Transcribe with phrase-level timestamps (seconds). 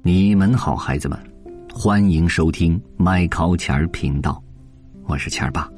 [0.00, 1.18] 你们好，孩子们，
[1.72, 4.42] 欢迎收听麦考钱儿频道，
[5.04, 5.70] 我是钱儿爸。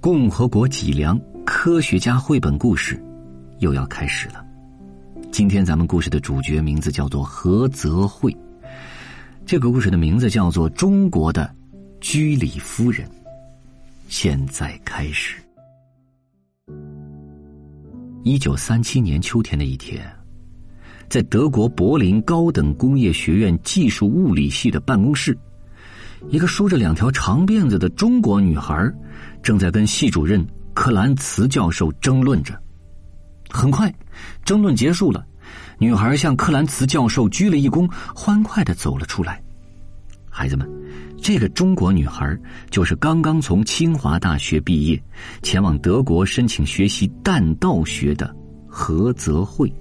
[0.00, 3.02] 共和国脊梁科学家绘本故事
[3.58, 4.44] 又要开始了。
[5.30, 8.34] 今天咱们故事的主角名字叫做何泽慧，
[9.44, 11.54] 这个故事的名字叫做《中国的
[12.00, 13.06] 居里夫人》。
[14.08, 15.36] 现在开始。
[18.22, 20.10] 一九三七年秋天的一天。
[21.08, 25.36] 在德国柏林高等工业学院技术物理系的办公室，
[26.28, 28.92] 一个梳着两条长辫子的中国女孩
[29.42, 32.58] 正在跟系主任克兰茨教授争论着。
[33.48, 33.92] 很快，
[34.44, 35.24] 争论结束了，
[35.78, 39.40] 女孩向克兰茨教授鞠了一躬，欢快的走了出来。
[40.28, 40.68] 孩子们，
[41.22, 42.36] 这个中国女孩
[42.68, 45.02] 就是刚刚从清华大学毕业，
[45.42, 48.34] 前往德国申请学习弹道学的
[48.66, 49.72] 何泽慧。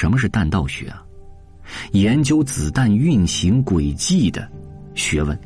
[0.00, 1.04] 什么是弹道学啊？
[1.92, 4.50] 研究子弹运行轨迹的
[4.94, 5.38] 学问。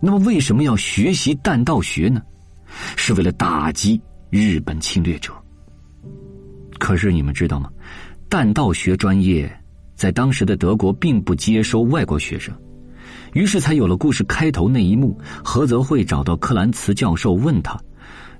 [0.00, 2.20] 那么，为什么要学习弹道学呢？
[2.96, 5.32] 是为了打击日本侵略者。
[6.80, 7.70] 可是你们知道吗？
[8.28, 9.48] 弹道学专业
[9.94, 12.52] 在当时的德国并不接收外国学生，
[13.32, 15.16] 于是才有了故事开头那一幕。
[15.44, 17.80] 何泽慧找到克兰茨教授，问他。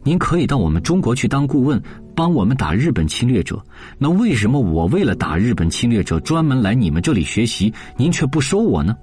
[0.02, 1.80] 您可以到我们中国去当顾问，
[2.17, 3.64] 帮我们打日本侵略者。
[3.98, 8.97] 那为什么我为了打日本侵略者专门来你们这里学习，您却不收我呢？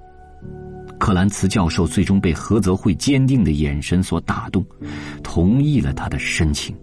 [0.98, 4.64] 克兰茨教授最终被何泽慧坚定的眼神所打动，
[5.22, 6.74] 同意了他的申请。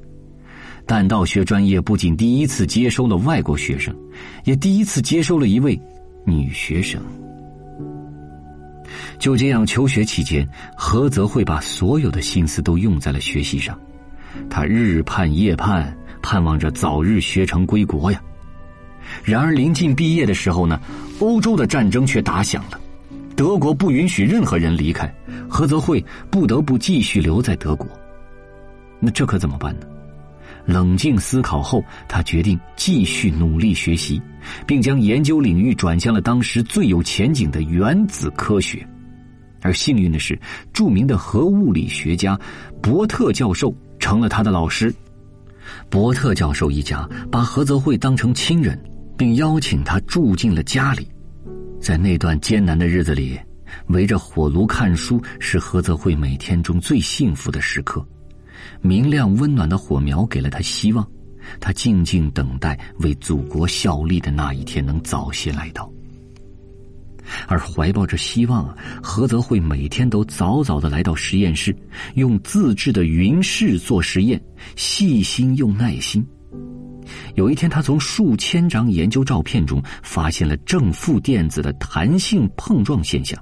[0.85, 3.95] 弹道学专业不仅第一次接收了外国学生，
[4.43, 5.79] 也第一次接收了一位
[6.25, 7.01] 女学生。
[9.17, 13.79] 就这样，求学期间，何泽慧把所有的心思都用在了学习上。
[14.49, 18.21] 他日盼夜盼，盼望着早日学成归国呀。
[19.23, 20.79] 然而临近毕业的时候呢，
[21.19, 22.79] 欧洲的战争却打响了，
[23.35, 25.13] 德国不允许任何人离开，
[25.49, 27.87] 何泽慧不得不继续留在德国。
[28.99, 29.87] 那这可怎么办呢？
[30.65, 34.21] 冷静思考后，他决定继续努力学习，
[34.67, 38.87] 并将研究领域转向了当时最有前景的原子科学。
[39.61, 40.39] 而幸运的是，
[40.71, 42.39] 著名的核物理学家
[42.81, 43.75] 伯特教授。
[44.01, 44.91] 成了他的老师，
[45.89, 48.79] 伯特教授一家把何泽慧当成亲人，
[49.17, 51.07] 并邀请他住进了家里。
[51.79, 53.39] 在那段艰难的日子里，
[53.87, 58.05] 围着火炉看书是何泽慧每天中最幸福的时刻。
[58.81, 61.07] 明亮温暖的火苗给了他希望，
[61.59, 65.91] 他静静等待为祖国效力的那一天能早些来到。
[67.47, 71.75] 而怀抱着希望啊，何泽慧每天都早早的来到实验室，
[72.15, 74.41] 用自制的云室做实验，
[74.75, 76.25] 细心又耐心。
[77.35, 83.37] 有一天，他从数千张研究照片中发现了正负电子的弹性碰撞现象，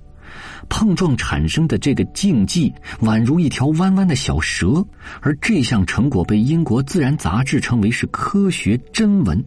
[0.69, 4.83] 碰撞产生的这个竞技宛如一条弯弯的小蛇，
[5.21, 9.43] 而这项成果被英国《自然》杂志称为是科学真文。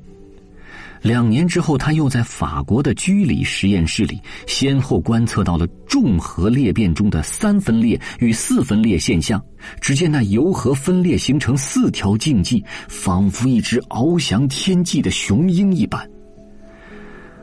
[1.01, 9.43] 两年之后，他又在法国的居里实验室里，先后观测到了重核裂变中的三分裂与四分裂现象。
[9.81, 16.09] 只见那铀核分裂形成四条竞技，仿佛一只翱翔天际的雄鹰一般。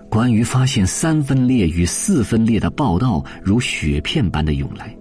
[0.10, 4.96] 关于发现三分裂与四分裂的报道如雪片般的涌来，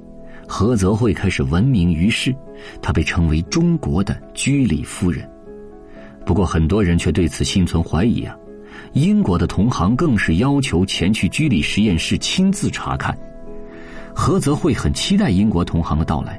[0.47, 2.35] 何泽慧开始闻名于世，
[2.83, 5.29] 她被称为中国的居里夫人。
[6.29, 8.37] 不过，很多人却对此心存怀疑啊。
[8.93, 13.17] 英国的同行更是要求前去居里实验室亲自查看。
[14.15, 16.39] 何泽慧很期待英国同行的到来，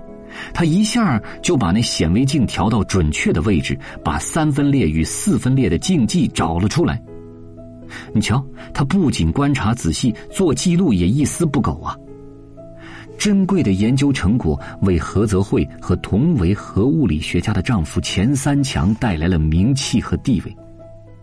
[0.53, 7.01] 他一下就把那显微镜调到准确的位置，把三分裂与四分裂的竞技找了出来。
[8.13, 11.97] 你瞧，他不仅观察仔细，做记录也一丝不苟啊。
[13.19, 20.57] 珍贵的研究成果为何泽慧和同为核物理学家的丈夫钱三强带来了名气和地位。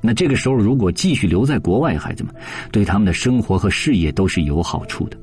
[0.03, 2.33] 那这个时候，如果继续留在国外，孩子们
[2.71, 5.17] 对他们的生活和事业都是有好处的。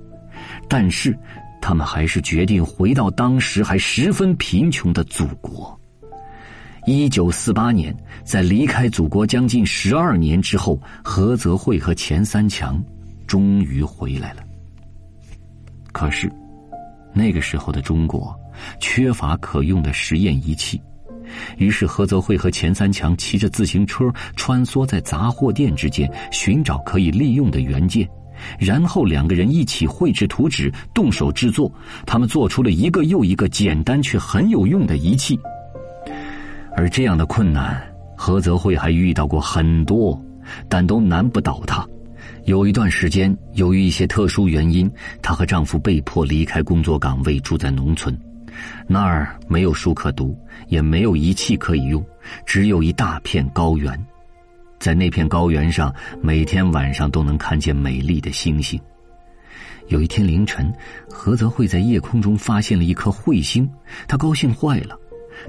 [0.67, 1.15] 但是，
[1.61, 5.79] 他们还是决定回到当时还十分贫穷的祖国。
[6.85, 12.83] 一九四八年，在离开祖国将近十二年之后，何泽慧和钱三强
[13.27, 14.43] 终于回来了。
[15.93, 16.29] 可是，
[17.13, 18.35] 那个时候的中国
[18.79, 20.81] 缺乏可用的实验仪器。
[21.57, 28.07] 于是，何泽慧和钱三强骑着自行车穿梭在杂货店之间，寻找可以利用的原件，
[28.59, 31.71] 然后两个人一起绘制图纸，动手制作。
[32.05, 35.39] 他们做出了一个又一个简单却很有用的仪器。
[36.75, 37.81] 而这样的困难，
[38.15, 40.21] 何泽慧还遇到过很多，
[40.67, 41.87] 但都难不倒他。
[42.45, 44.91] 有一段时间，由于一些特殊原因，
[45.21, 48.17] 她和丈夫被迫离开工作岗位，住在农村。
[48.85, 50.37] 那儿没有书可读，
[50.67, 52.05] 也没有仪器可以用，
[52.45, 53.97] 只有一大片高原。
[54.77, 58.79] 在那片高原上，每天晚上都能看见美丽的星星。
[59.87, 60.71] 有一天凌晨，
[61.09, 63.69] 何泽慧在夜空中发现了一颗彗星，
[64.05, 64.99] 她高兴坏了。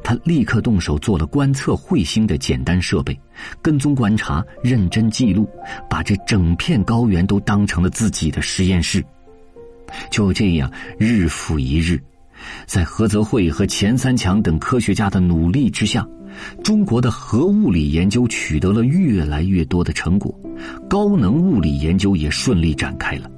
[0.02, 3.18] 他立刻动手做了观测彗星的简单设备，
[3.62, 5.48] 跟踪观察，认真记录，
[5.88, 9.04] 把这整片高原都当成了自己的实验室。
[10.10, 12.00] 就这样，日复一日，
[12.66, 16.06] 在何泽慧和钱三强等科学家的努力之下，
[16.64, 20.34] 中国的核物理研究取得了越来越多的成果，
[20.88, 23.30] 高能物理研究也顺利展开了。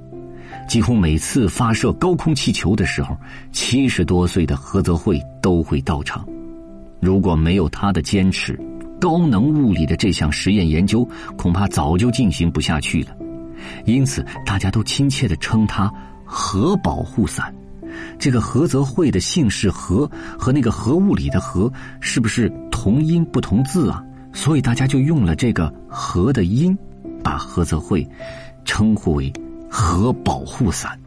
[0.67, 3.15] 几乎每次发射高空气球的时候，
[3.51, 6.27] 七十多岁的何泽慧都会到场。
[6.99, 8.59] 如果没有他的坚持，
[8.99, 11.07] 高能物理的这项实验研究
[11.37, 13.15] 恐怕早就进行不下去了。
[13.85, 15.91] 因此，大家都亲切的称他
[16.25, 17.53] “核保护伞”。
[18.19, 24.03] 这个何泽慧的姓氏“何”和那个核物理的“核”是不是同音不同字啊？
[24.33, 26.77] 所以大家就用了这个“核”的音，
[27.23, 28.07] 把何泽慧
[28.65, 29.33] 称呼为
[29.69, 30.97] “核保护伞”。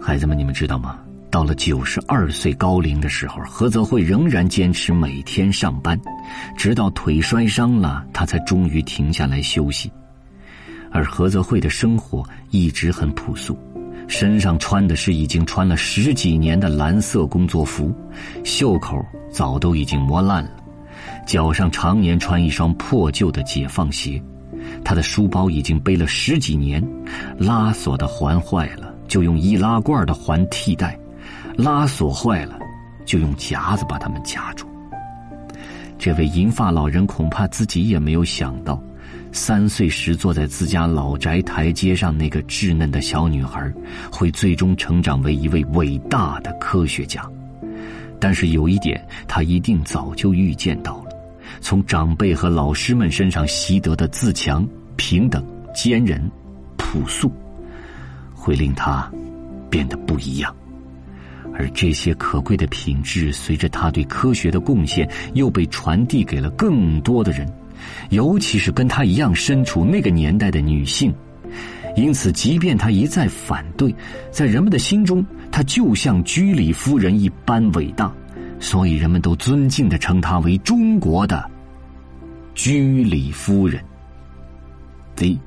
[0.00, 0.98] 孩子们，你们知道吗？
[1.34, 6.00] 到了九十二岁高龄的时候，何泽慧仍然坚持每天上班，
[6.56, 9.90] 直到腿摔伤了，他才终于停下来休息。
[10.92, 13.58] 而何泽慧的生活一直很朴素，
[14.06, 17.92] 身上穿的是已经穿了十几年的蓝色工作服，
[18.44, 20.50] 袖口早都已经磨烂了，
[21.26, 24.22] 脚上常年穿一双破旧的解放鞋，
[24.84, 26.80] 他的书包已经背了十几年，
[27.36, 30.96] 拉锁的环坏了，就用易拉罐的环替代。
[31.56, 32.58] 拉锁坏了，
[33.04, 34.66] 就用夹子把它们夹住。
[35.98, 38.82] 这位银发老人恐怕自己也没有想到，
[39.32, 43.72] 三岁时坐在自家老宅台阶上那个稚嫩的小女孩，
[44.10, 47.24] 会最终成长为一位伟大的科学家。
[48.20, 51.10] 但是有一点，他一定早就预见到了：
[51.60, 54.66] 从长辈和老师们身上习得的自强、
[54.96, 56.20] 平等、坚韧、
[56.76, 57.32] 朴素，
[58.34, 59.10] 会令他
[59.70, 60.54] 变得不一样。
[61.56, 67.50] 而这些可贵的品质，随着他对科学的贡献，又被传递给了更多的人，
[68.10, 71.14] 尤其是跟他一样身处那个年代的女性。
[71.96, 73.94] 因此，即便他一再反对，
[74.32, 78.12] 在人们的心中，他就像居里夫人一般伟大，
[78.58, 81.48] 所以人们都尊敬的称他为中国的
[82.54, 83.80] 居里夫人。
[85.14, 85.38] 第。